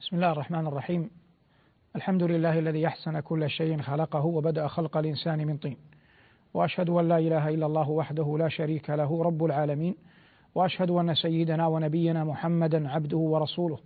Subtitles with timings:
[0.00, 1.10] بسم الله الرحمن الرحيم.
[1.96, 5.76] الحمد لله الذي أحسن كل شيء خلقه وبدأ خلق الإنسان من طين.
[6.54, 9.94] وأشهد أن لا إله إلا الله وحده لا شريك له رب العالمين.
[10.54, 13.78] وأشهد أن سيدنا ونبينا محمدا عبده ورسوله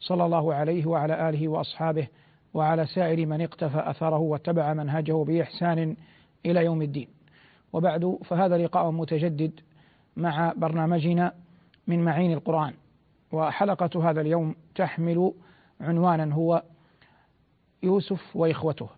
[0.00, 2.08] صلى الله عليه وعلى آله وأصحابه
[2.54, 5.96] وعلى سائر من اقتفى أثره واتبع منهجه بإحسان
[6.46, 7.08] إلى يوم الدين.
[7.72, 9.60] وبعد فهذا لقاء متجدد
[10.16, 11.32] مع برنامجنا
[11.86, 12.74] من معين القرآن.
[13.32, 15.32] وحلقة هذا اليوم تحمل
[15.80, 16.62] عنوانا هو
[17.82, 18.88] يوسف وإخوته.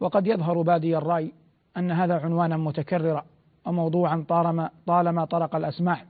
[0.00, 1.32] وقد يظهر بادي الرأي
[1.76, 3.24] أن هذا عنوانا متكررا
[3.66, 6.04] وموضوعا طالما طالما طرق الأسماع.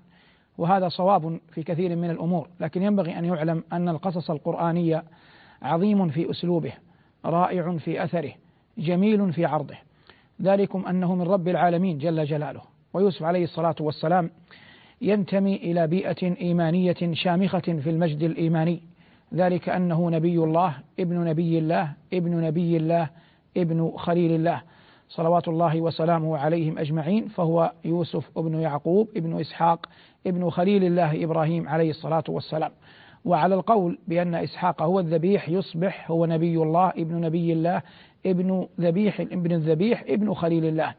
[0.59, 5.05] وهذا صواب في كثير من الأمور لكن ينبغي أن يعلم أن القصص القرآنية
[5.62, 6.73] عظيم في أسلوبه
[7.24, 8.32] رائع في أثره
[8.79, 9.77] جميل في عرضه.
[10.43, 12.60] ذلكم أنه من رب العالمين جل جلاله.
[12.95, 14.30] ويوسف عليه الصلاة والسلام
[15.01, 18.82] ينتمي إلى بيئة إيمانية شامخة في المجد الإيماني.
[19.35, 23.09] ذلك أنه نبي الله ابن نبي الله ابن نبي الله
[23.57, 24.63] ابن خليل الله.
[25.09, 27.29] صلوات الله وسلامه عليهم أجمعين.
[27.29, 29.87] فهو يوسف ابن يعقوب ابن إسحاق
[30.27, 32.71] ابن خليل الله إبراهيم عليه الصلاة والسلام.
[33.24, 37.83] وعلى القول بأن إسحاق هو الذبيح يصبح هو نبي الله ابن نبي الله
[38.27, 40.95] ابن ذبيح ابن الذبيح ابن خليل الله.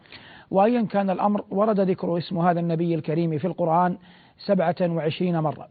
[0.52, 3.97] وأيا كان الأمر ورد ذكر اسم هذا النبي الكريم في القرآن
[4.38, 5.68] سبعة وعشرين مرة.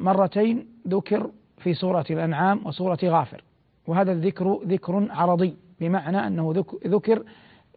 [0.00, 1.30] مرتين ذكر
[1.66, 3.44] في سورة الأنعام وسورة غافر.
[3.86, 7.22] وهذا الذكر ذكر عرضي بمعنى أنه ذكر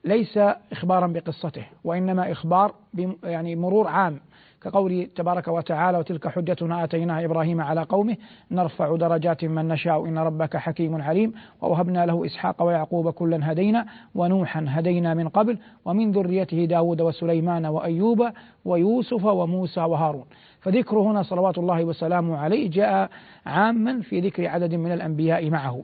[0.05, 0.37] ليس
[0.71, 2.75] إخبارا بقصته وإنما إخبار
[3.23, 4.19] يعني مرور عام.
[4.61, 8.17] كقوله تبارك وتعالى وتلك حجتنا آتيناها إبراهيم على قومه
[8.51, 11.33] نرفع درجات من نشاء إن ربك حكيم عليم.
[11.61, 13.85] ووهبنا له إسحاق ويعقوب كلا هدينا
[14.15, 18.29] ونوحا هدينا من قبل ومن ذريته داود وسليمان وأيوب
[18.65, 20.25] ويوسف وموسى وهارون.
[20.61, 23.09] فذكر هنا صلوات الله وسلامه عليه جاء
[23.45, 25.83] عاما في ذكر عدد من الأنبياء معه.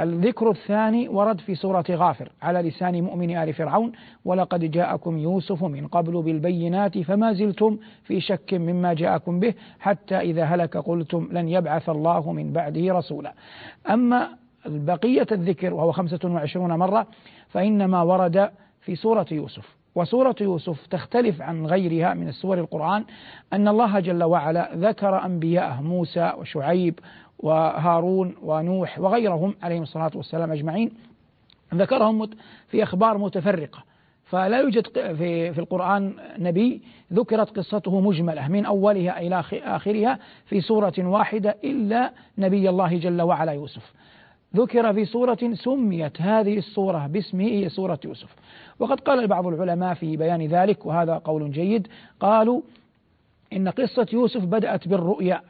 [0.00, 3.92] الذكر الثاني ورد في سورة غافر على لسان مؤمن آل فرعون
[4.24, 10.44] ولقد جاءكم يوسف من قبل بالبينات فما زلتم في شك مما جاءكم به حتى إذا
[10.44, 13.34] هلك قلتم لن يبعث الله من بعده رسولا.
[13.90, 14.28] أما
[14.66, 17.06] بقية الذكر وهو خمسة وعشرون مرة
[17.48, 18.50] فإنما ورد
[18.80, 19.84] في سورة يوسف.
[19.94, 23.04] وسورة يوسف تختلف عن غيرها من السور القرآن
[23.52, 26.98] أن الله جل وعلا ذكر أنبياءه موسى وشعيب
[27.38, 30.90] وهارون ونوح وغيرهم عليهم الصلاة والسلام أجمعين.
[31.74, 32.30] ذكرهم
[32.68, 33.84] في أخبار متفرقة.
[34.24, 40.92] فلا يوجد في في القرآن نبي ذكرت قصته مجملة من أولها إلى آخرها في سورة
[40.98, 43.92] واحدة إلا نبي الله جل وعلا يوسف.
[44.56, 48.34] ذكر في سورة سميت هذه السورة باسمه هي سورة يوسف.
[48.78, 51.88] وقد قال بعض العلماء في بيان ذلك وهذا قول جيد.
[52.20, 52.60] قالوا
[53.52, 55.42] إن قصة يوسف بدأت بالرؤيا.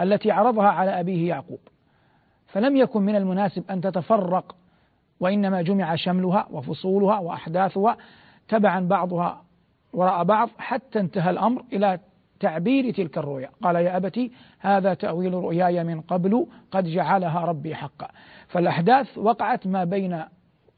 [0.00, 1.60] التي عرضها على أبيه يعقوب.
[2.46, 4.56] فلم يكن من المناسب أن تتفرق
[5.20, 7.96] وإنما جمع شملها وفصولها وأحداثها
[8.48, 9.42] تبعا بعضها
[9.92, 11.98] وراء بعض حتى انتهى الأمر إلى
[12.40, 13.50] تعبير تلك الرؤيا.
[13.62, 18.08] قال يا أبتي هذا تأويل رؤياي من قبل قد جعلها ربي حقا.
[18.48, 20.24] فالأحداث وقعت ما بين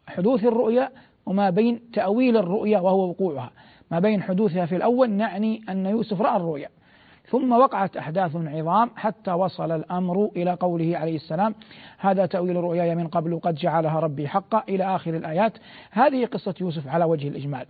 [0.06, 0.90] حدوث الرؤيا
[1.26, 3.50] وما بين تأويل الرؤيا وهو وقوعها.
[3.90, 6.68] ما بين حدوثها في الأول نعني أن يوسف رأى الرؤيا.
[7.30, 11.54] ثم وقعت أحداث عظام حتى وصل الأمر إلى قوله عليه السلام
[11.98, 15.52] هذا تأويل رؤياي من قبل قد جعلها ربي حقا إلى آخر الآيات.
[15.90, 17.66] هذه قصة يوسف على وجه الإجمال.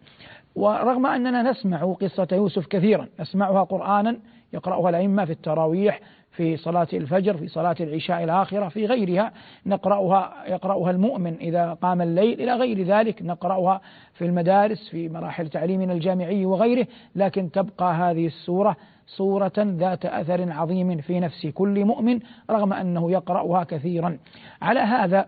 [0.54, 4.16] ورغم أننا نسمع قصة يوسف كثيرا نسمعها قرآنا
[4.52, 6.00] يقرأها الأئمة في التراويح
[6.40, 9.32] في صلاة الفجر في صلاة العشاء الآخرة في غيرها
[9.66, 12.40] نقرأها يقرأها المؤمن إذا قام الليل.
[12.40, 13.80] إلى غير ذلك نقرأها
[14.14, 16.86] في المدارس في مراحل تعليمنا الجامعي وغيره.
[17.16, 23.64] لكن تبقى هذه السورة صورة ذات أثر عظيم في نفس كل مؤمن رغم أنه يقرأها
[23.64, 24.18] كثيرا.
[24.62, 25.26] على هذا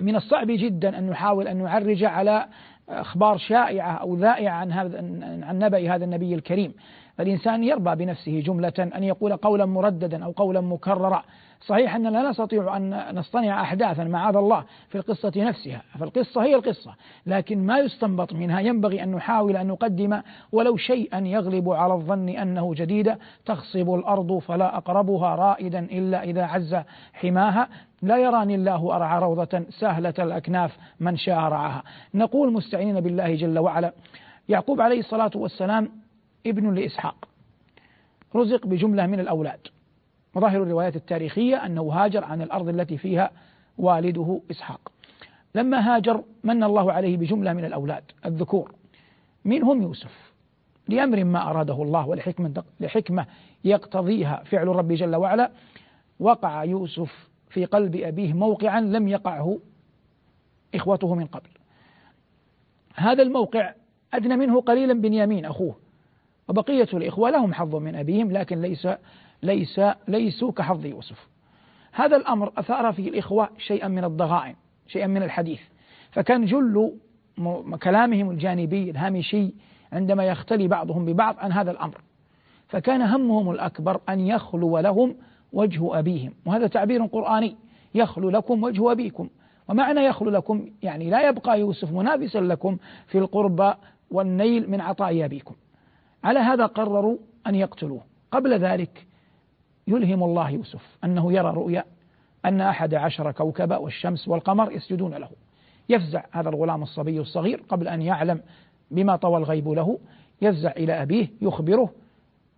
[0.00, 2.46] من الصعب جدا أن نحاول أن نعرج على
[2.88, 4.98] أخبار شائعة أو ذائعة عن هذا
[5.46, 6.74] عن نبأ هذا النبي الكريم.
[7.18, 11.22] فالإنسان يرضى بنفسه جملة أن يقول قولا مرددا أو قولا مكررا.
[11.60, 16.94] صحيح أننا لا نستطيع أن نصطنع أحداثا معاذ الله في القصة نفسها فالقصة هي القصة
[17.26, 20.20] لكن ما يستنبط منها ينبغي أن نحاول أن نقدم
[20.52, 26.76] ولو شيئا يغلب على الظن أنه جديدة تخصب الأرض فلا أقربها رائدا إلا إذا عز
[27.12, 27.68] حماها.
[28.02, 31.82] لا يراني الله أرعى روضة سهلة الأكناف من شاء رعاها.
[32.14, 33.92] نقول مستعينين بالله جل وعلا.
[34.48, 35.88] يعقوب عليه الصلاة والسلام
[36.46, 37.28] ابن لإسحاق.
[38.34, 39.60] رزق بجملة من الأولاد.
[40.34, 43.30] وظاهر الروايات التاريخية أنه هاجر عن الأرض التي فيها
[43.78, 44.92] والده إسحاق.
[45.54, 48.04] لما هاجر من الله عليه بجملة من الأولاد.
[48.26, 48.74] الذكور.
[49.44, 50.32] منهم يوسف.
[50.88, 53.26] لأمر ما أراده الله ولحكمة لحكمة
[53.64, 55.50] يقتضيها فعل الرب جل وعلا
[56.20, 59.58] وقع يوسف في قلب أبيه موقعا لم يقعه
[60.74, 61.48] إخوته من قبل.
[62.94, 63.74] هذا الموقع
[64.14, 65.76] أدنى منه قليلا بنيامين أخوه.
[66.48, 68.88] وبقية الإخوة لهم حظ من أبيهم لكن ليس
[69.42, 71.28] ليس ليسوا كحظ يوسف.
[71.92, 74.54] هذا الأمر أثار في الإخوة شيئا من الضغائن
[74.86, 75.60] شيئا من الحديث.
[76.10, 76.92] فكان جل
[77.82, 79.54] كلامهم الجانبي الهامشي
[79.92, 82.00] عندما يختلي بعضهم ببعض عن هذا الأمر.
[82.68, 85.16] فكان همهم الأكبر أن يخلو لهم
[85.52, 86.34] وجه أبيهم.
[86.46, 87.56] وهذا تعبير قرآني.
[87.94, 89.28] يخلو لكم وجه أبيكم.
[89.68, 93.72] ومعنى يخلو لكم يعني لا يبقى يوسف منافسا لكم في القربى
[94.10, 95.54] والنيل من عطاء أبيكم.
[96.24, 97.16] على هذا قرروا
[97.46, 98.00] أن يقتلوه.
[98.30, 99.06] قبل ذلك
[99.86, 101.84] يلهم الله يوسف أنه يرى رؤيا
[102.44, 105.30] أن أحد عشر كوكبا والشمس والقمر يسجدون له.
[105.88, 108.40] يفزع هذا الغلام الصبي الصغير قبل أن يعلم
[108.90, 109.98] بما طوى الغيب له
[110.42, 111.92] يفزع إلى أبيه يخبره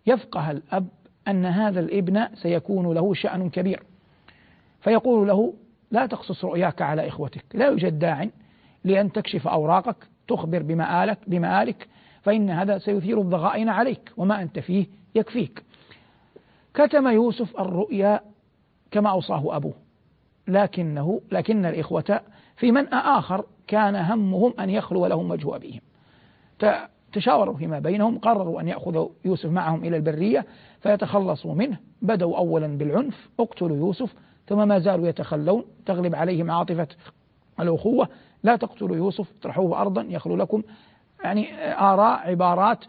[0.07, 0.87] يفقه الأب
[1.29, 3.83] أن هذا الابن سيكون له شأن كبير.
[4.81, 5.55] فيقول له
[5.91, 8.29] لا تقصص رؤياك على إخوتك لا يوجد داع
[8.85, 9.97] لأن تكشف أوراقك
[10.29, 11.89] تخبر بمآلك بمآلك
[12.22, 15.62] فإن هذا سيثير الضغائن عليك وما أنت فيه يكفيك.
[16.75, 18.20] كتم يوسف الرؤيا
[18.90, 19.75] كما أوصاه أبوه.
[20.49, 22.20] لكنه لكن الإخوة
[22.56, 25.81] في منأى آخر كان همهم أن يخلو لهم وجه أبيهم.
[27.12, 30.46] تشاوروا فيما بينهم قرروا أن يأخذوا يوسف معهم إلى البرية
[30.81, 34.14] فيتخلصوا منه بدأوا أولا بالعنف اقتلوا يوسف
[34.46, 36.88] ثم ما زالوا يتخلون تغلب عليهم عاطفة
[37.61, 38.08] الأخوة
[38.43, 40.62] لا تقتلوا يوسف اطرحوه أرضا يخلو لكم
[41.25, 42.84] يعني آراء عبارات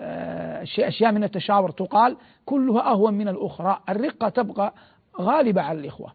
[0.00, 3.80] آه، أشياء من التشاور تقال كلها أهون من الأخرى.
[3.88, 4.74] الرقة تبقى
[5.20, 6.12] غالبة على الإخوة.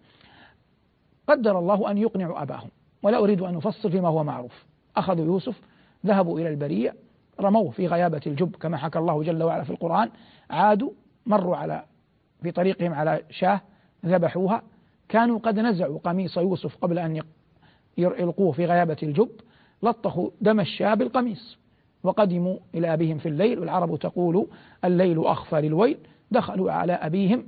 [1.30, 2.70] قدر الله أن يقنعوا أباهم.
[3.04, 4.66] ولا أريد أن أفصل فيما هو معروف.
[4.98, 5.62] أخذوا يوسف
[6.06, 6.96] ذهبوا إلى البرية
[7.40, 10.10] رموه في غيابة الجب كما حكى الله جل وعلا في القرآن.
[10.50, 10.92] عادوا
[11.26, 11.84] مروا على
[12.44, 13.62] في طريقهم على شاه
[14.06, 14.62] ذبحوها.
[15.10, 17.22] كانوا قد نزعوا قميص يوسف قبل أن
[17.98, 19.30] يلقوه في غيابة الجب.
[19.84, 21.58] لطخوا دم الشاه بالقميص
[22.04, 24.48] وقدموا إلى أبيهم في الليل والعرب تقول
[24.86, 25.98] الليل أخفى للويل.
[26.32, 27.48] دخلوا على أبيهم.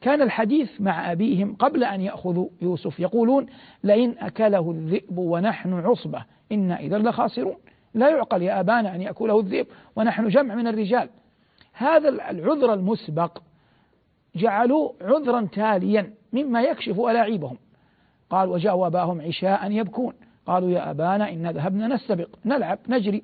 [0.00, 3.46] كان الحديث مع أبيهم قبل أن يأخذوا يوسف يقولون
[3.84, 7.56] لئن أكله الذئب ونحن عصبة إنا إذا لخاسرون.
[7.94, 9.66] لا يعقل يا أبانا أن يأكله الذئب
[9.96, 11.08] ونحن جمع من الرجال.
[11.72, 13.38] هذا العذر المسبق
[14.36, 17.58] جعلوه عذرا تاليا مما يكشف ألاعيبهم.
[18.30, 20.14] قال وجاءوا أباهم عشاء يبكون.
[20.46, 23.22] قالوا يا أبانا إنا ذهبنا نستبق نلعب نجري.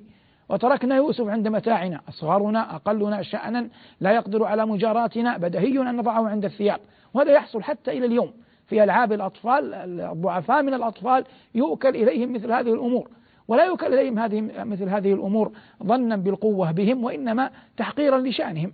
[0.49, 3.69] وتركنا يوسف عند متاعنا أصغرنا أقلنا شأنا
[4.01, 6.79] لا يقدر على مجاراتنا بدهي أن نضعه عند الثياب.
[7.13, 8.33] وهذا يحصل حتى إلى اليوم.
[8.67, 11.25] في ألعاب الأطفال الضعفاء من الأطفال
[11.55, 13.09] يؤكل إليهم مثل هذه الأمور.
[13.47, 15.51] ولا يؤكل إليهم هذه مثل هذه الأمور
[15.83, 18.73] ظنا بالقوة بهم وإنما تحقيرا لشأنهم.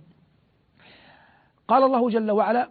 [1.68, 2.68] قال الله جل وعلا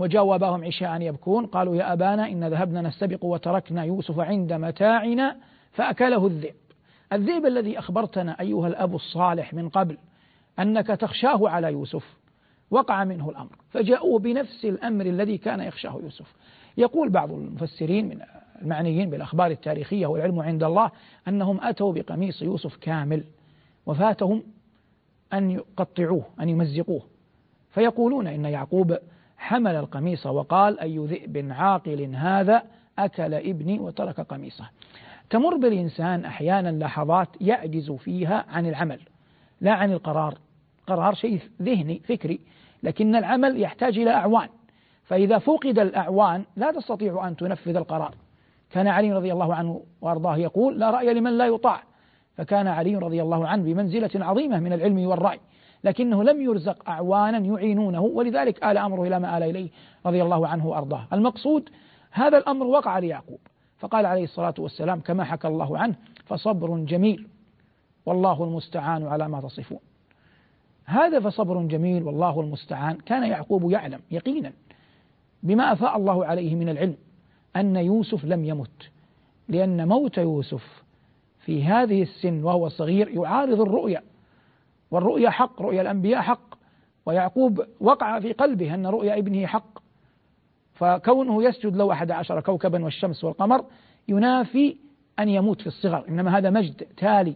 [0.00, 1.46] وجاءوا أباهم عشاء يبكون.
[1.46, 5.36] قالوا يا أبانا إن ذهبنا نستبق وتركنا يوسف عند متاعنا
[5.72, 6.54] فأكله الذئب.
[7.12, 9.98] الذئب الذي أخبرتنا أيها الأب الصالح من قبل
[10.58, 12.16] أنك تخشاه على يوسف
[12.70, 16.34] وقع منه الأمر فجاءوا بنفس الأمر الذي كان يخشاه يوسف.
[16.76, 18.20] يقول بعض المفسرين من
[18.62, 20.90] المعنيين بالأخبار التاريخية والعلم عند الله
[21.28, 23.24] أنهم أتوا بقميص يوسف كامل
[23.86, 24.42] وفاتهم
[25.32, 27.02] أن يقطعوه أن يمزقوه.
[27.70, 28.98] فيقولون إن يعقوب
[29.40, 32.62] حمل القميص وقال أي ذئب عاقل هذا
[32.98, 34.64] أكل ابني وترك قميصه.
[35.30, 39.00] تمر بالإنسان أحيانا لحظات يعجز فيها عن العمل
[39.60, 40.38] لا عن القرار.
[40.86, 42.40] قرار شيء ذهني فكري
[42.82, 44.48] لكن العمل يحتاج إلى أعوان.
[45.04, 48.14] فإذا فقد الأعوان لا تستطيع أن تنفذ القرار.
[48.70, 51.82] كان علي رضي الله عنه وأرضاه يقول لا رأي لمن لا يطاع.
[52.36, 55.40] فكان علي رضي الله عنه بمنزلة عظيمة من العلم والرأي.
[55.84, 59.70] لكنه لم يرزق أعوانا يعينونه ولذلك آل أمره إلى ما آل إليه
[60.06, 61.06] رضي الله عنه وأرضاه.
[61.12, 61.68] المقصود
[62.10, 63.38] هذا الأمر وقع ليعقوب
[63.78, 65.94] فقال عليه الصلاة والسلام كما حكى الله عنه
[66.26, 67.26] فصبر جميل
[68.06, 69.78] والله المستعان على ما تصفون.
[70.84, 74.52] هذا فصبر جميل والله المستعان كان يعقوب يعلم يقينا
[75.42, 76.96] بما أفاء الله عليه من العلم
[77.56, 78.90] أن يوسف لم يمت
[79.48, 80.82] لأن موت يوسف
[81.44, 84.02] في هذه السن وهو صغير يعارض الرؤيا
[84.90, 86.54] والرؤيا حق رؤيا الأنبياء حق.
[87.06, 89.78] ويعقوب وقع في قلبه أن رؤيا ابنه حق.
[90.74, 93.64] فكونه يسجد له أحد عشر كوكبا والشمس والقمر
[94.08, 94.76] ينافي
[95.18, 96.08] أن يموت في الصغر.
[96.08, 97.34] إنما هذا مجد تالي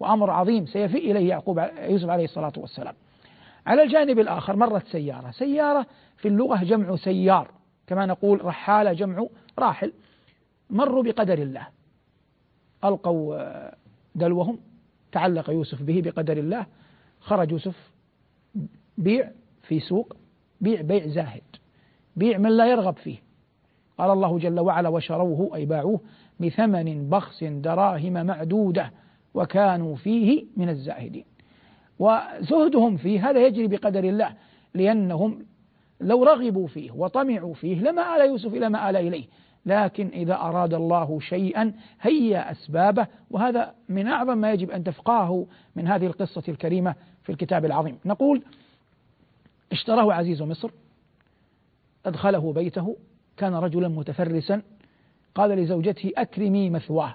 [0.00, 2.94] وأمر عظيم سيفي إليه يعقوب يوسف عليه الصلاة والسلام.
[3.66, 5.30] على الجانب الآخر مرت سيارة.
[5.30, 5.86] سيارة
[6.16, 7.50] في اللغة جمع سيار.
[7.86, 9.26] كما نقول رحالة جمع
[9.58, 9.92] راحل.
[10.70, 11.66] مروا بقدر الله.
[12.84, 13.38] ألقوا
[14.14, 14.58] دلوهم.
[15.12, 16.66] تعلق يوسف به بقدر الله.
[17.20, 17.92] خرج يوسف
[18.98, 19.30] بيع
[19.62, 20.16] في سوق
[20.60, 21.42] بيع بيع زاهد
[22.16, 23.16] بيع من لا يرغب فيه.
[23.98, 26.00] قال الله جل وعلا وشروه أي باعوه
[26.40, 28.90] بثمن بخس دراهم معدودة
[29.34, 31.24] وكانوا فيه من الزاهدين.
[31.98, 34.34] وزهدهم فيه هذا يجري بقدر الله
[34.74, 35.46] لأنهم
[36.00, 39.24] لو رغبوا فيه وطمعوا فيه لما آل يوسف إلى ما آل إليه.
[39.66, 45.46] لكن إذا أراد الله شيئا هيا أسبابه وهذا من أعظم ما يجب أن تفقهه
[45.76, 47.98] من هذه القصة الكريمة في الكتاب العظيم.
[48.04, 48.42] نقول
[49.72, 50.70] اشتراه عزيز مصر
[52.06, 52.96] أدخله بيته
[53.36, 54.62] كان رجلا متفرسا
[55.34, 57.14] قال لزوجته أكرمي مثواه.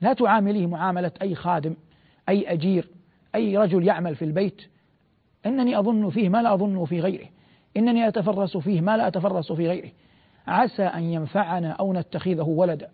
[0.00, 1.74] لا تعامليه معاملة أي خادم
[2.28, 2.88] أي أجير
[3.34, 4.62] أي رجل يعمل في البيت.
[5.46, 7.26] إنني أظن فيه ما لا أظنه في غيره.
[7.76, 9.90] إنني أتفرس فيه ما لا أتفرس في غيره.
[10.46, 12.88] عسى أن ينفعنا أو نتخذه ولدا.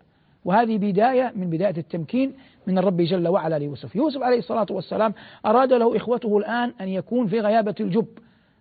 [0.45, 2.33] وهذه بداية من بداية التمكين
[2.67, 3.95] من الرب جل وعلا ليوسف.
[3.95, 5.13] يوسف عليه الصلاة والسلام
[5.45, 8.07] أراد له إخوته الآن أن يكون في غيابة الجب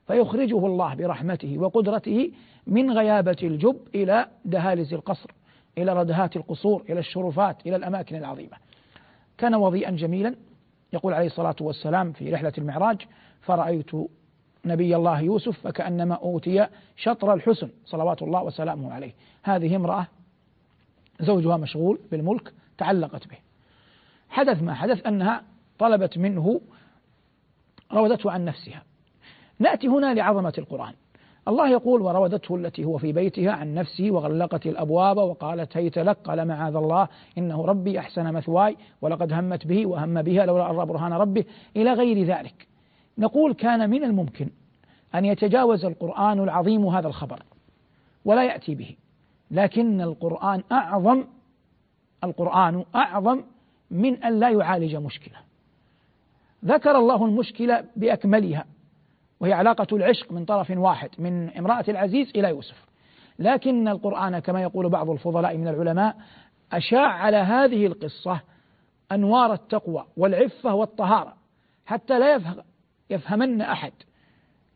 [0.06, 2.30] فيخرجه الله برحمته وقدرته
[2.66, 5.30] من غيابة الجب إلى دهالز القصر
[5.78, 8.56] إلى ردهات القصور إلى الشرفات إلى الأماكن العظيمة.
[9.38, 10.34] كان وضيئا جميلا.
[10.92, 12.96] يقول عليه الصلاة والسلام في رحلة المعراج
[13.40, 13.90] فرأيت
[14.68, 19.14] نبي الله يوسف فكأنما أوتي شطر الحسن صلوات الله وسلامه عليه.
[19.42, 20.06] هذه امرأة
[21.20, 23.36] زوجها مشغول بالملك تعلقت به.
[24.28, 25.42] حدث ما حدث أنها
[25.78, 26.60] طلبت منه
[27.92, 28.82] راودته عن نفسها.
[29.58, 30.94] نأتي هنا لعظمة القرآن.
[31.48, 36.48] الله يقول وراودته التي هو في بيتها عن نفسه وغلقت الأبواب وقالت هيت لك قال
[36.48, 37.08] معاذ الله
[37.38, 41.44] إنه ربي أحسن مثواي ولقد همت به وهم بها لولا أن برهان ربه.
[41.76, 42.68] إلى غير ذلك.
[43.18, 44.50] نقول كان من الممكن
[45.14, 47.42] أن يتجاوز القرآن العظيم هذا الخبر
[48.24, 48.96] ولا يأتي به
[49.50, 51.24] لكن القرآن أعظم
[52.24, 53.42] القرآن أعظم
[53.90, 55.36] من أن لا يعالج مشكلة.
[56.64, 58.64] ذكر الله المشكلة بأكملها
[59.40, 62.84] وهي علاقة العشق من طرف واحد من امرأة العزيز إلى يوسف
[63.38, 66.16] لكن القرآن كما يقول بعض الفضلاء من العلماء
[66.72, 68.40] أشاع على هذه القصة
[69.12, 71.34] أنوار التقوى والعفة والطهارة
[71.86, 72.34] حتى لا
[73.10, 73.92] يفهمن أحد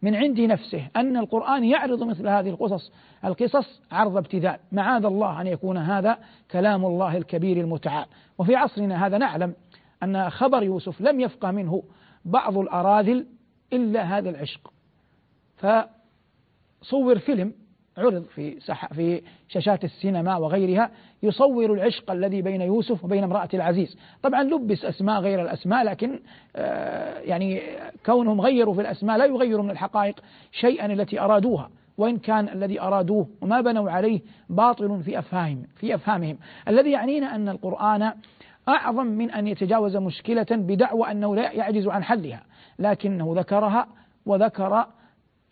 [0.02, 2.92] من عند نفسه أن القرآن يعرض مثل هذه القصص
[3.24, 4.58] القصص عرض ابتذال.
[4.72, 6.18] معاذ الله أن يكون هذا
[6.50, 8.06] كلام الله الكبير المتعال.
[8.38, 9.54] وفي عصرنا هذا نعلم
[10.02, 11.82] أن خبر يوسف لم يفقه منه
[12.24, 13.26] بعض الأراذل
[13.72, 14.72] إلا هذا العشق.
[15.56, 17.54] فصور فيلم
[17.98, 20.90] عرض في في شاشات السينما وغيرها
[21.22, 23.98] يصور العشق الذي بين يوسف وبين امرأة العزيز.
[24.22, 26.20] طبعا لبس أسماء غير الأسماء لكن
[26.56, 27.62] آه يعني
[28.06, 30.20] كونهم غيروا في الأسماء لا يغير من الحقائق
[30.52, 31.70] شيئا التي أرادوها.
[31.98, 36.38] وإن كان الذي أرادوه وما بنوا عليه باطل في أفهامهم في أفهامهم.
[36.68, 38.12] الذي يعنينا أن القرآن
[38.68, 42.42] أعظم من أن يتجاوز مشكلة بدعوى أنه لا يعجز عن حلها
[42.78, 43.86] لكنه ذكرها
[44.26, 44.86] وذكر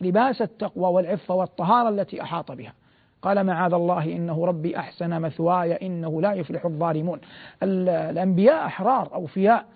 [0.00, 2.75] لباس التقوى والعفة والطهارة التي أحاط بها.
[3.23, 7.21] قال معاذ الله إنه ربي أحسن مثواي إنه لا يفلح الظالمون.
[7.62, 9.66] الأنبياء أحرار أوفياء.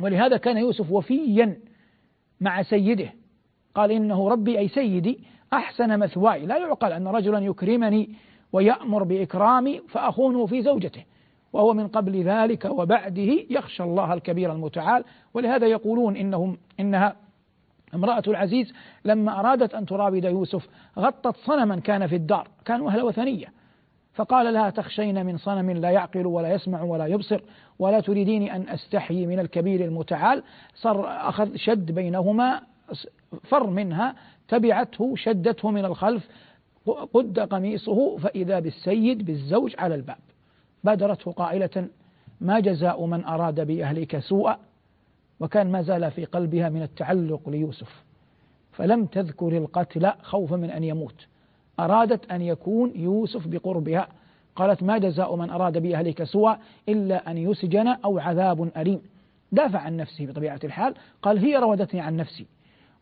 [0.00, 1.58] ولهذا كان يوسف وفيا
[2.40, 3.12] مع سيده.
[3.74, 6.46] قال إنه ربي أي سيدي أحسن مثواي.
[6.46, 8.10] لا يعقل أن رجلا يكرمني
[8.52, 11.04] ويأمر بإكرامي فأخونه في زوجته
[11.52, 15.04] وهو من قبل ذلك وبعده يخشى الله الكبير المتعال.
[15.34, 17.16] ولهذا يقولون إنهم إنها
[17.94, 18.72] امرأة العزيز
[19.04, 23.46] لما أرادت أن تراود يوسف غطت صنما كان في الدار كانوا أهل وثنية.
[24.14, 27.40] فقال لها تخشين من صنم لا يعقل ولا يسمع ولا يبصر
[27.78, 30.42] ولا تريدين أن أستحيي من الكبير المتعال.
[30.74, 32.60] صار أخذ شد بينهما
[33.42, 34.14] فر منها
[34.48, 36.28] تبعته شدته من الخلف
[37.14, 40.18] قد قميصه فإذا بالسيد بالزوج على الباب.
[40.84, 41.88] بادرته قائلة
[42.40, 44.58] ما جزاء من أراد بأهلك سوءا؟
[45.40, 48.04] وكان ما زال في قلبها من التعلق ليوسف.
[48.72, 51.26] فلم تذكر القتل خوفا من أن يموت.
[51.80, 54.08] أرادت أن يكون يوسف بقربها.
[54.56, 59.02] قالت ما جزاء من أراد بأهلك سوءا إلا أن يسجن أو عذاب أليم.
[59.52, 60.94] دافع عن نفسه بطبيعة الحال.
[61.22, 62.46] قال هي راودتني عن نفسي.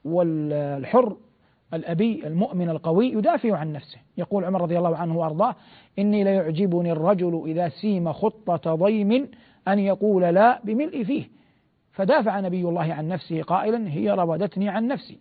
[0.04, 1.16] والحر
[1.74, 3.98] الأبي المؤمن القوي يدافع عن نفسه.
[4.16, 5.56] يقول عمر رضي الله عنه وأرضاه
[5.98, 9.28] إني ليعجبني الرجل إذا سيم خطة ضيم
[9.68, 11.24] أن يقول لا بملء فيه.
[11.94, 15.18] فدافع نبي الله عن نفسه قائلا هي راودتني عن نفسي.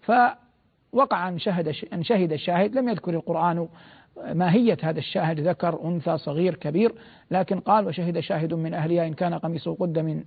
[0.00, 3.68] فوقع أن شهد أن شهد الشاهد لم يذكر القرآن
[4.32, 6.94] ماهية هذا الشاهد ذكر أنثى صغير كبير
[7.30, 10.24] لكن قال وشهد شاهد من أهلها إن كان قميصه قد من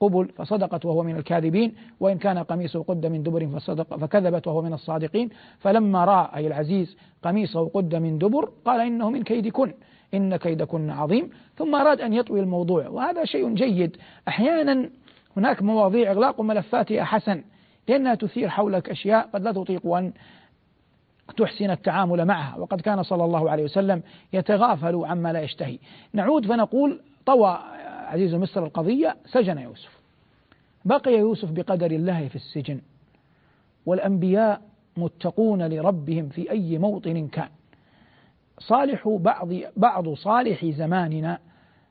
[0.00, 4.72] قبل فصدقت وهو من الكاذبين وإن كان قميصه قد من دبر فصدق فكذبت وهو من
[4.72, 5.28] الصادقين.
[5.58, 9.74] فلما رأى أي العزيز قميصه قد من دبر قال إنه من كيدكن
[10.14, 11.30] إن كيدكن عظيم.
[11.56, 13.96] ثم أراد أن يطوي الموضوع وهذا شيء جيد.
[14.28, 14.90] أحيانا
[15.38, 17.44] هناك مواضيع إغلاق ملفاتها حسن
[17.88, 20.12] لأنها تثير حولك أشياء قد لا تطيق أن
[21.36, 24.02] تحسن التعامل معها وقد كان صلى الله عليه وسلم
[24.32, 25.78] يتغافل عما لا يشتهي.
[26.12, 29.98] نعود فنقول طوى عزيز مصر القضية سجن يوسف.
[30.84, 32.80] بقي يوسف بقدر الله في السجن
[33.86, 34.60] والأنبياء
[34.96, 37.48] متقون لربهم في أي موطن كان.
[38.58, 41.38] صالح بعض بعض صالح زماننا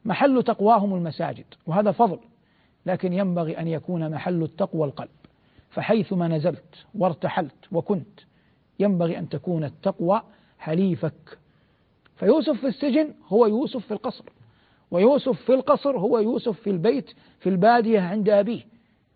[0.06, 2.20] محل تقواهم المساجد وهذا فضل.
[2.88, 5.10] لكن ينبغي أن يكون محل التقوى القلب.
[5.70, 8.20] فحيثما نزلت وارتحلت وكنت
[8.80, 10.22] ينبغي أن تكون التقوى
[10.60, 11.38] حليفك.
[12.16, 14.24] فيوسف في السجن هو يوسف في القصر
[14.92, 18.62] ويوسف في القصر هو يوسف في البيت في البادية عند أبيه.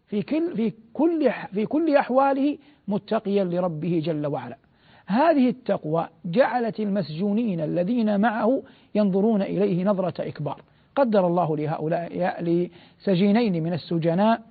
[0.08, 4.58] في كل في كل في كل أحواله متقيا لربه جل وعلا.
[5.06, 8.64] هذه التقوى جعلت المسجونين الذين معه
[8.96, 10.62] ينظرون إليه نظرة إكبار.
[10.96, 14.42] قدر الله لهؤلاء لسجينين من السجناء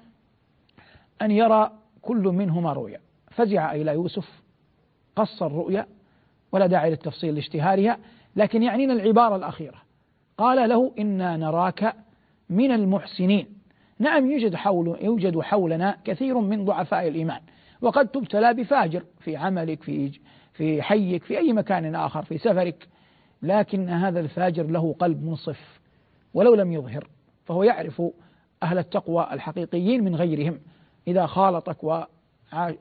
[1.23, 1.71] أن يرى
[2.03, 3.01] كل منهما رؤيا.
[3.31, 4.43] فزع إلى يوسف
[5.17, 5.87] قص الرؤيا
[6.53, 7.99] ولا داعي للتفصيل لاشتهارها
[8.37, 9.79] لكن يعنينا العبارة الأخيرة.
[10.39, 11.95] قال له إنا نراك
[12.51, 13.47] من المحسنين.
[13.99, 17.41] نعم يوجد حول يوجد حولنا كثير من ضعفاء الإيمان.
[17.81, 20.21] وقد تبتلى بفاجر في عملك في
[20.53, 22.89] في حيك في أي مكان آخر في سفرك
[23.43, 25.80] لكن هذا الفاجر له قلب منصف.
[26.35, 27.09] ولو لم يظهر
[27.45, 28.03] فهو يعرف
[28.63, 30.61] أهل التقوى الحقيقيين من غيرهم.
[31.09, 32.07] إذا خالطك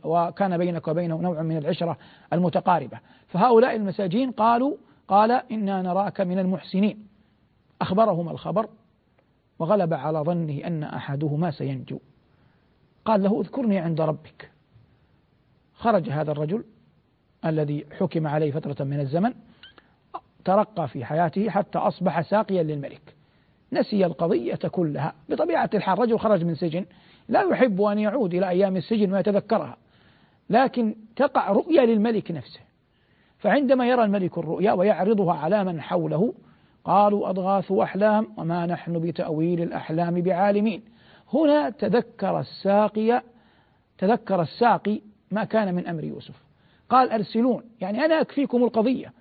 [0.03, 1.97] وكان بينك وبينه نوع من العشرة
[2.33, 2.99] المتقاربة.
[3.27, 4.77] فهؤلاء المساجين قالوا
[5.07, 7.07] قال إنا نراك من المحسنين.
[7.81, 8.69] أخبرهما الخبر
[9.59, 11.99] وغلب على ظنه أن أحدهما سينجو.
[13.05, 14.51] قال له اذكرني عند ربك.
[15.73, 16.63] خرج هذا الرجل
[17.45, 19.33] الذي حكم عليه فترة من الزمن
[20.45, 23.15] ترقى في حياته حتى أصبح ساقيا للملك.
[23.73, 25.13] نسي القضية كلها.
[25.29, 26.85] بطبيعة الحال رجل خرج من سجن
[27.29, 29.77] لا يحب أن يعود إلى أيام السجن ويتذكرها
[30.49, 32.59] لكن تقع رؤيا للملك نفسه.
[33.37, 36.33] فعندما يرى الملك الرؤيا ويعرضها على من حوله
[36.83, 40.81] قالوا أضغاث أحلام وما نحن بتأويل الأحلام بعالمين.
[41.33, 43.21] هنا تذكر الساقي
[43.97, 45.01] تذكر الساقي
[45.31, 46.49] ما كان من أمر يوسف.
[46.89, 49.13] قال أرسلون يعني أنا أكفيكم القضية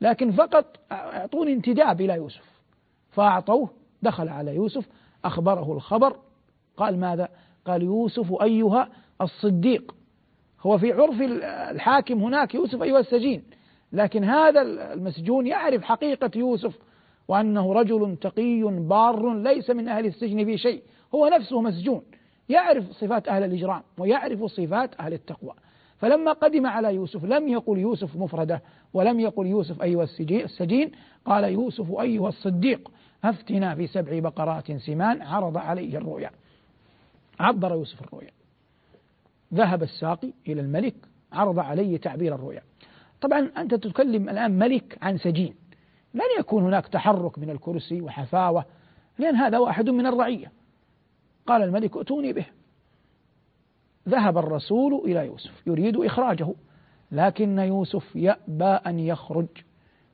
[0.00, 2.42] لكن فقط أعطوني انتداب إلى يوسف
[3.10, 3.70] فأعطوه
[4.02, 4.88] دخل على يوسف
[5.24, 6.16] أخبره الخبر.
[6.76, 7.28] قال ماذا؟
[7.66, 8.88] قال يوسف أيها
[9.20, 9.94] الصديق.
[10.60, 11.20] هو في عرف
[11.70, 13.42] الحاكم هناك يوسف أيها السجين.
[13.92, 14.62] لكن هذا
[14.92, 16.78] المسجون يعرف حقيقة يوسف
[17.28, 20.82] وأنه رجل تقي بار ليس من أهل السجن في شيء.
[21.14, 22.02] هو نفسه مسجون
[22.48, 25.52] يعرف صفات أهل الإجرام ويعرف صفات أهل التقوى.
[25.98, 28.62] فلما قدم على يوسف لم يقل يوسف مفردة
[28.94, 30.08] ولم يقل يوسف أيها
[30.44, 30.92] السجين.
[31.24, 32.90] قال يوسف أيها الصديق
[33.24, 36.30] أفتنا في سبع بقرات سمان عرض عليه الرؤيا.
[37.40, 38.30] عبر يوسف الرؤيا.
[39.54, 40.94] ذهب الساقي إلى الملك
[41.32, 42.62] عرض عليه تعبير الرؤيا.
[43.20, 45.54] طبعا أنت تتكلم الآن ملك عن سجين.
[46.14, 48.64] لن يكون هناك تحرك من الكرسي وحفاوة
[49.18, 50.52] لأن هذا واحد من الرعية.
[51.46, 52.46] قال الملك ائتوني به.
[54.08, 56.54] ذهب الرسول إلى يوسف يريد إخراجه.
[57.12, 59.46] لكن يوسف يأبى أن يخرج.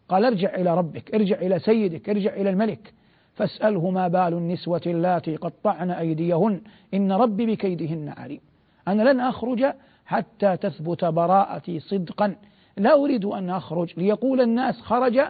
[0.09, 2.95] قال ارجع إلى ربك ارجع إلى سيدك ارجع إلى الملك.
[3.39, 6.61] فاسأله ما بال النسوة اللاتي قطعن أيديهن
[6.95, 8.41] إن ربي بكيدهن عليم.
[8.89, 9.73] أنا لن أخرج
[10.07, 12.37] حتى تثبت براءتي صدقا.
[12.77, 15.21] لا أريد أن أخرج ليقول الناس خرج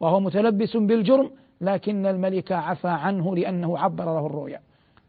[0.00, 4.60] وهو متلبس بالجرم لكن الملك عفى عنه لأنه عبر له الرؤيا.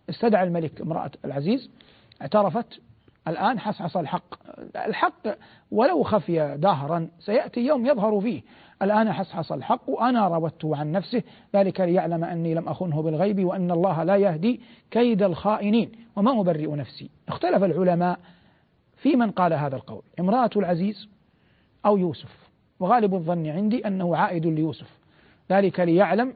[0.10, 1.70] استدعى الملك امرأة العزيز
[2.22, 2.80] اعترفت.
[3.28, 4.34] الآن حصحص الحق.
[4.76, 5.28] الحق
[5.72, 8.42] ولو خفي دهرا سيأتي يوم يظهر فيه.
[8.84, 11.24] الآن حصحص الحق وأنا راودته عن نفسه
[11.56, 17.10] ذلك ليعلم أني لم أخنه بالغيب وأن الله لا يهدي كيد الخائنين وما أبرئ نفسي.
[17.28, 18.20] اختلف العلماء
[18.98, 20.02] في من قال هذا القول.
[20.20, 21.10] امرأة العزيز
[21.86, 22.50] أو يوسف.
[22.80, 25.00] وغالب الظن عندي أنه عائد ليوسف.
[25.52, 26.34] ذلك ليعلم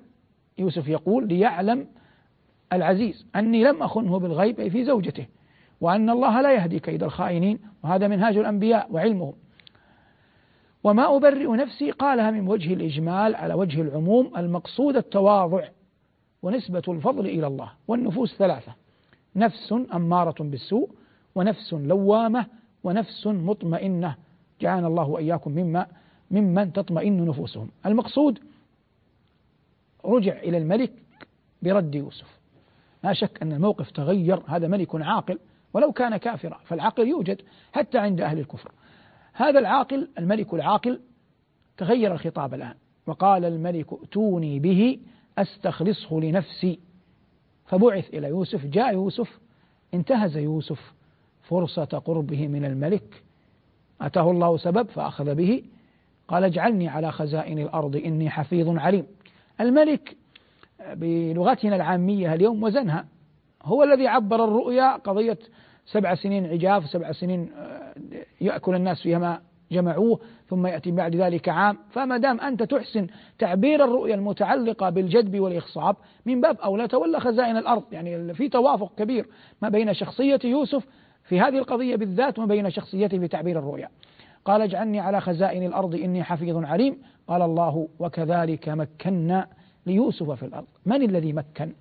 [0.58, 1.88] يوسف يقول ليعلم
[2.74, 5.26] العزيز أني لم أخنه بالغيب أي في زوجته
[5.82, 9.34] وأن الله لا يهدي كيد الخائنين وهذا منهاج الأنبياء وعلمهم.
[10.88, 15.68] وما أبرئ نفسي قالها من وجه الإجمال على وجه العموم المقصود التواضع
[16.44, 18.76] ونسبة الفضل إلى الله والنفوس ثلاثة
[19.36, 20.90] نفس أمارة بالسوء
[21.36, 22.46] ونفس لوامة
[22.84, 24.16] ونفس مطمئنة
[24.62, 25.88] جعلنا الله وإياكم مما
[26.32, 28.40] ممن تطمئن نفوسهم المقصود
[30.06, 30.92] رجع إلى الملك
[31.62, 32.40] برد يوسف
[33.04, 35.40] لا شك أن الموقف تغير هذا ملك عاقل
[35.74, 37.42] ولو كان كافرا فالعقل يوجد
[37.74, 38.72] حتى عند أهل الكفر
[39.38, 41.00] هذا العاقل الملك العاقل
[41.78, 42.74] تغير الخطاب الآن.
[43.08, 45.00] وقال الملك ائتوني به
[45.38, 46.80] أستخلصه لنفسي.
[47.66, 49.40] فبعث إلى يوسف جاء يوسف
[49.94, 50.94] انتهز يوسف
[51.44, 53.24] فرصة قربه من الملك.
[54.02, 55.64] أتاه الله سبب فأخذ به.
[56.28, 59.06] قال اجعلني على خزائن الأرض إني حفيظ عليم.
[59.62, 60.16] الملك
[60.94, 63.06] بلغتنا العامية اليوم وزنها
[63.64, 65.38] هو الذي عبر الرؤيا قضية
[65.86, 67.87] سبع سنين عجاف سبع سنين آه،
[68.42, 71.78] يأكل الناس فيها ما جمعوه ثم يأتي بعد ذلك عام.
[71.90, 73.08] فما دام أنت تحسن
[73.40, 77.84] تعبير الرؤيا المتعلقة بالجدب والإخصاب من باب أولى تولى خزائن الأرض.
[77.92, 79.28] يعني في توافق كبير
[79.62, 80.86] ما بين شخصية يوسف
[81.24, 83.90] في هذه القضية بالذات وما بين شخصيته في تعبير الرؤيا.
[84.46, 86.98] قال اجعلني على خزائن الأرض إني حفيظ عليم.
[87.28, 89.48] قال الله وكذلك مكنا
[89.86, 90.68] ليوسف في الأرض.
[90.86, 91.74] من الذي مكن؟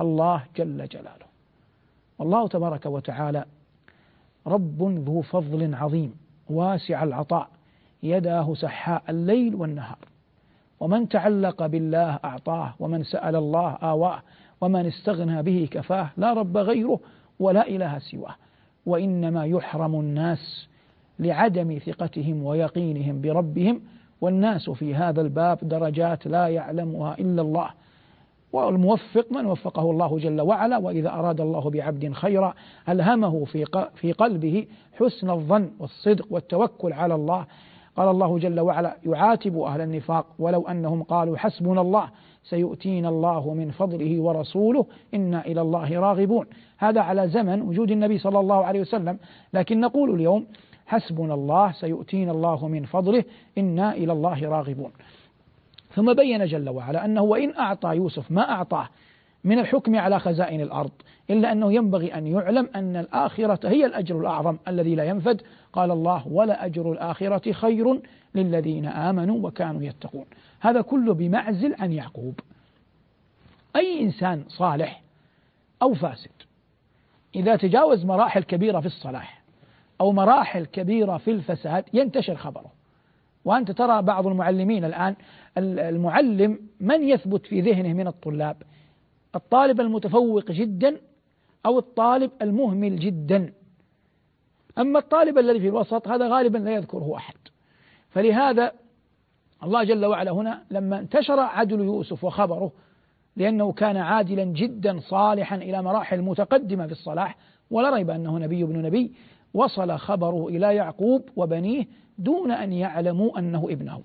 [0.00, 1.28] الله جل جلاله.
[2.18, 3.44] والله تبارك وتعالى
[4.48, 6.14] رب ذو فضل عظيم
[6.50, 7.48] واسع العطاء
[8.02, 9.98] يداه سحاء الليل والنهار.
[10.80, 14.22] ومن تعلق بالله أعطاه ومن سأل الله آواه
[14.60, 17.00] ومن استغنى به كفاه لا رب غيره
[17.40, 18.34] ولا إله سواه.
[18.86, 20.68] وإنما يحرم الناس
[21.18, 23.80] لعدم ثقتهم ويقينهم بربهم
[24.20, 27.70] والناس في هذا الباب درجات لا يعلمها إلا الله.
[28.52, 32.54] والموفق من وفقه الله جل وعلا وإذا أراد الله بعبد خيرا
[32.88, 34.66] ألهمه في في قلبه
[34.98, 37.46] حسن الظن والصدق والتوكل على الله.
[37.96, 42.10] قال الله جل وعلا يعاتب أهل النفاق ولو أنهم قالوا حسبنا الله
[42.42, 46.46] سيؤتينا الله من فضله ورسوله إنا إلى الله راغبون.
[46.78, 49.18] هذا على زمن وجود النبي صلى الله عليه وسلم.
[49.52, 50.46] لكن نقول اليوم
[50.86, 53.24] حسبنا الله سيؤتينا الله من فضله
[53.58, 54.90] إنا إلى الله راغبون.
[55.98, 58.88] ثم بين جل وعلا أنه وإن أعطى يوسف ما أعطاه
[59.44, 60.90] من الحكم على خزائن الأرض
[61.30, 65.42] إلا أنه ينبغي أن يعلم أن الآخرة هي الأجر الأعظم الذي لا ينفد.
[65.72, 68.00] قال الله ولا أجر الآخرة خير
[68.34, 70.24] للذين آمنوا وكانوا يتقون.
[70.60, 72.40] هذا كله بمعزل عن يعقوب.
[73.76, 75.02] أي إنسان صالح
[75.82, 76.30] أو فاسد
[77.34, 79.42] إذا تجاوز مراحل كبيرة في الصلاح
[80.00, 82.77] أو مراحل كبيرة في الفساد ينتشر خبره.
[83.44, 85.16] وأنت ترى بعض المعلمين الآن
[85.58, 88.56] المعلم من يثبت في ذهنه من الطلاب؟
[89.34, 90.96] الطالب المتفوق جدا
[91.66, 93.52] أو الطالب المهمل جدا؟
[94.78, 97.34] أما الطالب الذي في الوسط هذا غالبا لا يذكره أحد.
[98.10, 98.72] فلهذا
[99.64, 102.72] الله جل وعلا هنا لما انتشر عدل يوسف وخبره
[103.36, 107.36] لأنه كان عادلا جدا صالحا إلى مراحل متقدمة في الصلاح
[107.70, 109.12] ولا ريب أنه نبي ابن نبي
[109.54, 111.86] وصل خبره إلى يعقوب وبنيه
[112.18, 114.02] دون أن يعلموا أنه ابنه.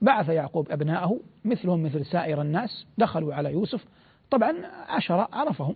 [0.00, 3.84] بعث يعقوب أبناءه مثلهم مثل سائر الناس دخلوا على يوسف.
[4.30, 4.54] طبعا
[4.88, 5.74] عشرة عرفهم.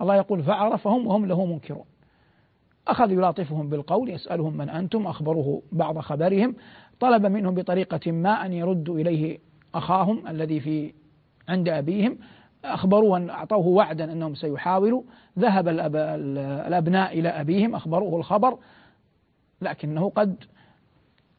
[0.00, 1.84] الله يقول فعرفهم وهم له منكرون.
[2.88, 6.54] أخذ يلاطفهم بالقول يسألهم من أنتم؟ أخبروه بعض خبرهم.
[7.00, 9.38] طلب منهم بطريقة ما أن يردوا إليه
[9.74, 10.92] أخاهم الذي في
[11.48, 12.18] عند أبيهم.
[12.64, 15.02] أخبروه أن أعطوه وعدا أنهم سيحاولوا.
[15.38, 15.96] ذهب الأب
[16.66, 18.58] الأبناء إلى أبيهم أخبروه الخبر
[19.62, 20.44] لكنه قد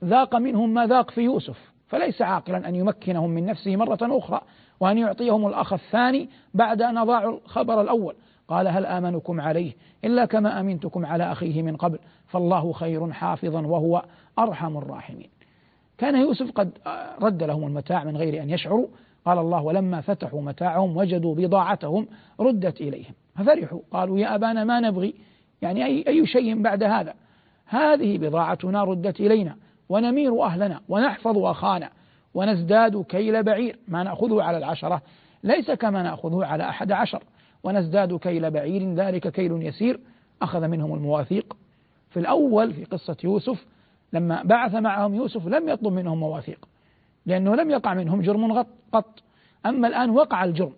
[0.04, 4.42] ذاق منهم ما ذاق في يوسف فليس عاقلا أن يمكنهم من نفسه مرة أخرى
[4.80, 8.16] وأن يعطيهم الأخ الثاني بعد أن أضاعوا الخبر الأول.
[8.48, 9.72] قال هل آمنكم عليه
[10.06, 14.04] إلا كما أمنتكم على أخيه من قبل؟ فالله خير حافظا وهو
[14.40, 15.30] أرحم الراحمين.
[15.98, 16.72] كان يوسف قد
[17.22, 18.88] رد لهم المتاع من غير أن يشعروا.
[19.26, 22.08] قال الله ولما فتحوا متاعهم وجدوا بضاعتهم
[22.40, 23.14] ردت إليهم.
[23.36, 25.14] ففرحوا قالوا يا أبانا ما نبغي؟
[25.62, 27.14] يعني أي, أي شيء بعد هذا؟
[27.66, 29.56] هذه بضاعتنا ردت إلينا.
[29.92, 31.90] ونمير أهلنا ونحفظ أخانا
[32.34, 35.02] ونزداد كيل بعير ما نأخذه على العشرة
[35.44, 37.24] ليس كما نأخذه على أحد عشر.
[37.64, 40.00] ونزداد كيل بعير ذلك كيل يسير
[40.42, 41.58] أخذ منهم المواثيق.
[42.10, 43.66] في الأول في قصة يوسف
[44.14, 46.68] لما بعث معهم يوسف لم يطلب منهم مواثيق
[47.26, 49.24] لأنه لم يقع منهم جرم قط.
[49.66, 50.74] أما الآن وقع الجرم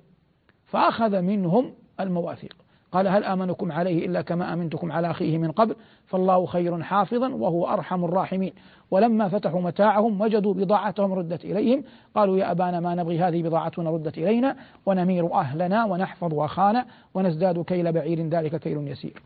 [0.66, 2.56] فأخذ منهم المواثيق.
[2.94, 5.76] قال هل آمنكم عليه إلا كما أمنتكم على أخيه من قبل؟
[6.06, 8.54] فالله خير حافظا وهو أرحم الراحمين.
[8.92, 11.84] ولما فتحوا متاعهم وجدوا بضاعتهم ردت إليهم.
[12.16, 14.56] قالوا يا أبانا ما نبغي هذه بضاعتنا ردت إلينا.
[14.86, 19.22] ونمير أهلنا ونحفظ أخانا ونزداد كيل بعير ذلك كيل يسير.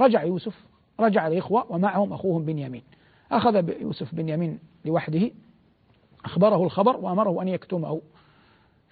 [0.00, 0.64] رجع يوسف
[1.00, 2.82] رجع الإخوة ومعهم أخوهم بنيامين.
[3.32, 5.30] أخذ يوسف بنيامين لوحده
[6.24, 8.00] أخبره الخبر وأمره أن يكتمه.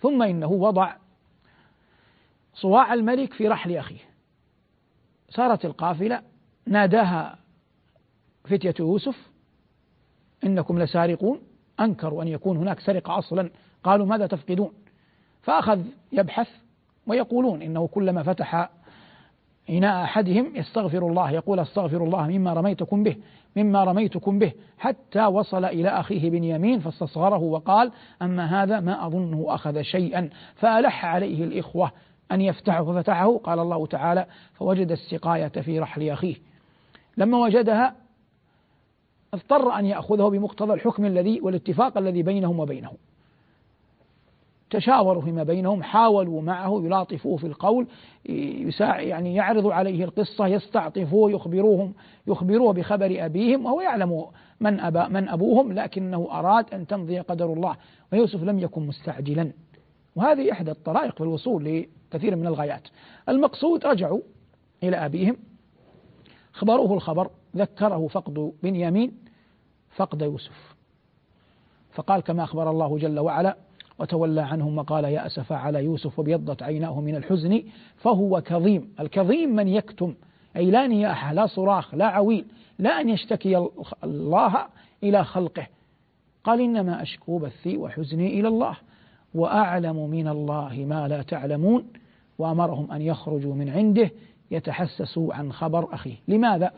[0.01, 0.93] ثم إنه وضع
[2.55, 4.12] صواع الملك في رحل أخيه.
[5.35, 6.23] سارت القافلة
[6.67, 7.39] ناداها
[8.45, 9.31] فتية يوسف
[10.45, 11.41] إنكم لسارقون
[11.81, 13.51] أنكروا أن يكون هناك سرقة أصلا
[13.85, 14.73] قالوا ماذا تفقدون؟
[15.43, 15.81] فأخذ
[16.13, 16.49] يبحث
[17.07, 18.71] ويقولون إنه كلما فتح
[19.71, 23.17] إناء أحدهم يستغفر الله يقول أستغفر الله مما رميتكم به
[23.57, 27.93] مما رميتكم به حتى وصل إلى أخيه بنيامين فاستصغره وقال
[28.23, 31.93] أما هذا ما أظنه أخذ شيئا فألح عليه الإخوة
[32.33, 33.39] أن يفتحه ففتحه.
[33.39, 36.37] قال الله تعالى فوجد السقاية في رحل أخيه.
[37.17, 37.97] لما وجدها
[39.35, 42.93] اضطر أن يأخذه بمقتضى الحكم الذي والاتفاق الذي بينهم وبينه.
[44.71, 47.87] تشاوروا فيما بينهم حاولوا معه يلاطفوه في القول
[48.79, 51.95] يعني يعرض عليه القصة يستعطفوه يخبروهم
[52.27, 54.27] يخبروه بخبر أبيهم وهو يعلم
[54.61, 57.77] من أبا من أبوهم لكنه أراد أن تمضي قدر الله.
[58.13, 59.53] ويوسف لم يكن مستعجلا.
[60.17, 62.89] وهذه إحدى الطرائق في الوصول لكثير من الغايات.
[63.29, 64.21] المقصود رجعوا
[64.83, 65.37] إلى أبيهم.
[66.55, 69.13] أخبروه الخبر ذكره فقد بنيامين
[69.97, 70.75] فقد يوسف.
[71.93, 73.57] فقال كما أخبر الله جل وعلا
[73.99, 77.63] وتولى عنهم وقال يا أسف على يوسف وابيضت عيناه من الحزن
[77.97, 78.95] فهو كظيم.
[79.01, 80.15] الكظيم من يكتم
[80.57, 82.45] أي لا نياحة لا صراخ لا عويل
[82.79, 83.69] لا أن يشتكي
[84.05, 84.67] الله
[85.03, 85.67] إلى خلقه.
[86.45, 88.77] قال إنما أشكو بثي وحزني إلى الله
[89.35, 92.02] وأعلم من الله ما لا تعلمون.
[92.39, 94.11] وأمرهم أن يخرجوا من عنده
[94.51, 96.15] يتحسسوا عن خبر أخيه.
[96.29, 96.73] لماذا؟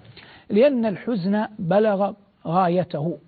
[0.51, 2.13] لأن الحزن بلغ
[2.47, 3.19] غايته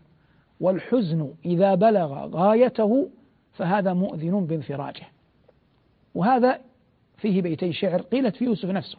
[0.61, 3.09] والحزن إذا بلغ غايته
[3.53, 5.05] فهذا مؤذن بانفراجه.
[6.15, 6.59] وهذا
[7.17, 8.99] فيه بيتي شعر قيلت في يوسف نفسه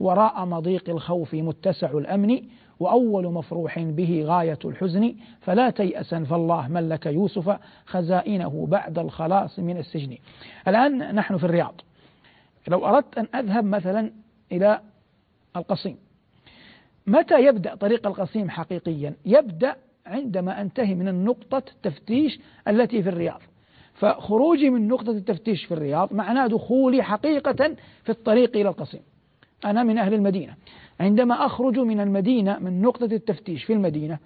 [0.00, 2.42] وراء مضيق الخوف متسع الأمن
[2.80, 5.14] وأول مفروح به غاية الحزن.
[5.40, 10.16] فلا تيأسا فالله ملك يوسف خزائنه بعد الخلاص من السجن.
[10.68, 11.80] الآن نحن في الرياض.
[12.68, 14.12] لو أردت أن أذهب مثلا
[14.52, 14.80] إلى
[15.56, 15.96] القصيم
[17.06, 19.76] متى يبدأ طريق القصيم حقيقيا؟ يبدأ
[20.06, 23.40] عندما أنتهي من النقطة التفتيش التي في الرياض.
[23.94, 29.00] فخروجي من نقطة التفتيش في الرياض معناه دخولي حقيقة في الطريق إلى القصيم.
[29.64, 30.54] أنا من أهل المدينة.
[31.00, 34.18] عندما أخرج من المدينة من نقطة التفتيش في المدينة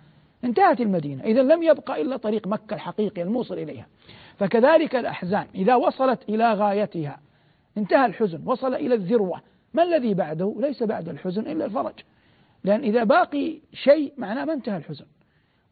[0.45, 1.25] انتهت المدينة.
[1.25, 3.87] إذا لم يبقى إلا طريق مكة الحقيقي الموصل إليها.
[4.39, 5.47] فكذلك الأحزان.
[5.55, 7.21] إذا وصلت إلى غايتها
[7.79, 9.41] انتهى الحزن وصل إلى الذروة.
[9.75, 11.95] ما الذي بعده؟ ليس بعد الحزن إلا الفرج.
[12.65, 15.05] لأن إذا باقي شيء معناه ما انتهى الحزن.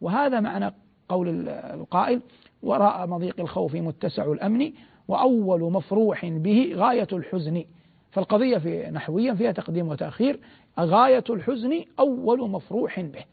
[0.00, 0.74] وهذا معنى
[1.08, 2.20] قول القائل
[2.62, 4.72] وراء مضيق الخوف متسع الأمن
[5.08, 7.64] وأول مفروح به غاية الحزن.
[8.10, 10.40] فالقضية في نحويا فيها تقديم وتأخير.
[10.80, 13.24] غاية الحزن أول مفروح به.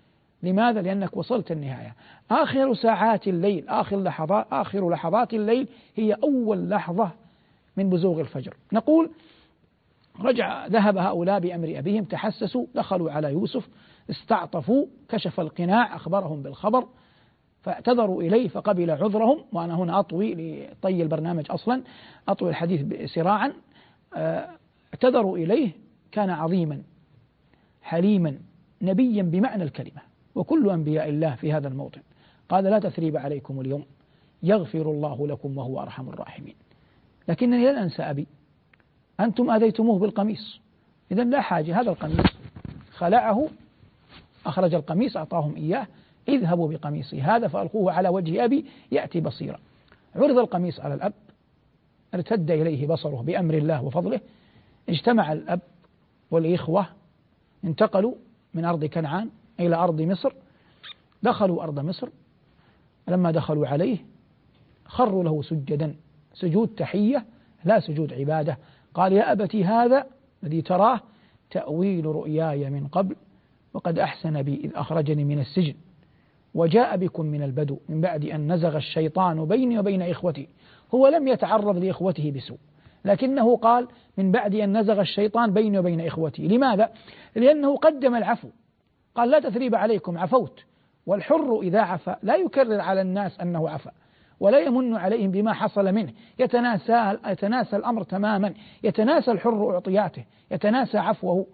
[0.44, 1.96] لماذا؟ لأنك وصلت النهاية.
[2.32, 7.12] آخر ساعات الليل آخر لحظات آخر لحظات الليل هي أول لحظة
[7.78, 8.54] من بزوغ الفجر.
[8.74, 9.10] نقول
[10.20, 13.70] رجع ذهب هؤلاء بأمر أبيهم تحسسوا دخلوا على يوسف
[14.10, 16.88] استعطفوا كشف القناع أخبرهم بالخبر
[17.62, 21.84] فاعتذروا إليه فقبل عذرهم وأنا هنا أطوي لطي البرنامج أصلا
[22.28, 23.54] أطوي الحديث سراعا
[24.16, 24.50] آه،
[24.94, 25.72] اعتذروا إليه
[26.12, 26.82] كان عظيما
[27.82, 28.40] حليما
[28.82, 30.02] نبيا بمعنى الكلمة
[30.36, 32.02] وكل أنبياء الله في هذا الموطن.
[32.50, 33.86] قال لا تثريب عليكم اليوم
[34.44, 36.56] يغفر الله لكم وهو أرحم الراحمين.
[37.28, 38.28] لكنني لن أنسى أبي.
[39.20, 40.60] أنتم آذيتموه بالقميص.
[41.12, 42.26] إذا لا حاجة هذا القميص.
[42.92, 43.50] خلعه
[44.46, 45.88] أخرج القميص أعطاهم إياه.
[46.28, 49.60] اذهبوا بقميصي هذا فألقوه على وجه أبي يأتي بصيرا.
[50.16, 51.14] عرض القميص على الأب.
[52.14, 54.22] ارتد إليه بصره بأمر الله وفضله.
[54.90, 55.60] اجتمع الأب
[56.32, 56.88] والإخوة.
[57.64, 58.14] انتقلوا
[58.54, 60.34] من أرض كنعان إلى أرض مصر.
[61.24, 62.10] دخلوا أرض مصر.
[63.08, 63.98] لما دخلوا عليه
[64.86, 65.96] خروا له سجدا.
[66.40, 67.26] سجود تحية
[67.66, 68.58] لا سجود عبادة.
[68.94, 70.06] قال يا أبتي هذا
[70.44, 71.00] الذي تراه
[71.52, 73.16] تأويل رؤياي من قبل
[73.74, 75.76] وقد أحسن بي إذ أخرجني من السجن
[76.54, 80.48] وجاء بكم من البدو من بعد أن نزغ الشيطان بيني وبين إخوتي.
[80.94, 82.58] هو لم يتعرض لإخوته بسوء
[83.06, 86.48] لكنه قال من بعد أن نزغ الشيطان بيني وبين إخوتي.
[86.48, 86.90] لماذا؟
[87.36, 88.50] لأنه قدم العفو.
[89.16, 90.64] قال لا تثريب عليكم عفوت.
[91.06, 93.90] والحر إذا عفى لا يكرر على الناس أنه عفى
[94.40, 96.12] ولا يمن عليهم بما حصل منه.
[96.40, 98.54] يتناسى يتناسى الأمر تماما.
[98.84, 100.24] يتناسى الحر أعطياته.
[100.52, 101.46] يتناسى عفوه.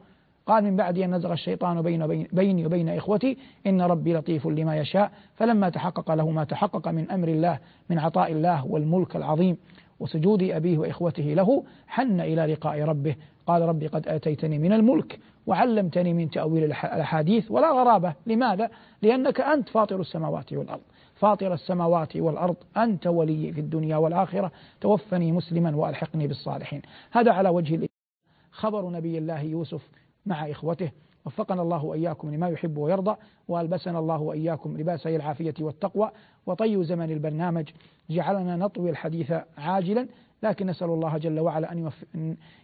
[0.46, 5.12] قال من بعد أن نزغ الشيطان بين بيني وبين إخوتي إن ربي لطيف لما يشاء.
[5.36, 9.58] فلما تحقق له ما تحقق من أمر الله من عطاء الله والملك العظيم
[10.00, 13.16] وسجود أبيه وإخوته له حن إلى لقاء ربه.
[13.48, 17.52] قال ربي قد آتيتني من الملك وعلمتني من تأويل الأحاديث.
[17.52, 18.14] ولا غرابة.
[18.28, 18.70] لماذا؟
[19.02, 20.82] لأنك أنت فاطر السماوات والأرض.
[21.24, 26.82] فاطر السماوات والأرض أنت ولي في الدنيا والآخرة توفني مسلما وألحقني بالصالحين.
[27.12, 27.90] هذا على وجه
[28.52, 29.90] خبر نبي الله يوسف
[30.26, 30.92] مع إخوته.
[31.26, 33.16] وفقنا الله وإياكم لما يحب ويرضى
[33.48, 36.12] وألبسنا الله وإياكم لباسي العافية والتقوى.
[36.46, 37.70] وطي زمن البرنامج
[38.10, 40.08] جعلنا نطوي الحديث عاجلا
[40.44, 41.92] لكن نسأل الله جل وعلا أن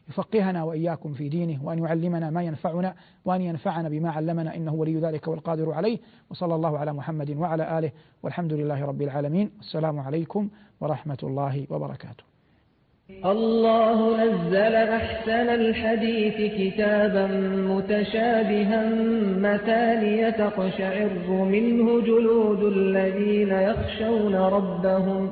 [0.10, 2.94] يفقهنا وإياكم في دينه وأن يعلمنا ما ينفعنا
[3.26, 5.98] وأن ينفعنا بما علمنا إنه ولي ذلك والقادر عليه.
[6.32, 7.92] وصلى الله على محمد وعلى آله
[8.24, 9.52] والحمد لله رب العالمين.
[9.58, 10.50] والسلام عليكم
[10.82, 12.24] ورحمة الله وبركاته.
[13.26, 17.28] الله نزل أحسن الحديث كتابا
[17.74, 18.90] متشابها
[19.48, 21.10] مثانية تقشعر
[21.56, 25.32] منه جلود الذين يخشون ربهم.